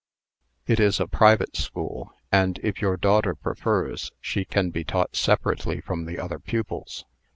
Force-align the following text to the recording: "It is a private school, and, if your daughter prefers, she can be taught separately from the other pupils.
"It 0.65 0.79
is 0.79 0.99
a 0.99 1.05
private 1.05 1.55
school, 1.55 2.11
and, 2.31 2.59
if 2.63 2.81
your 2.81 2.97
daughter 2.97 3.35
prefers, 3.35 4.11
she 4.19 4.45
can 4.45 4.71
be 4.71 4.83
taught 4.83 5.15
separately 5.15 5.79
from 5.79 6.05
the 6.05 6.17
other 6.17 6.39
pupils. 6.39 7.05